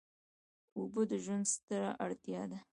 اوبه 0.77 1.01
د 1.09 1.13
ژوند 1.23 1.45
ستره 1.53 1.89
اړتیا 2.05 2.41
ده. 2.51 2.59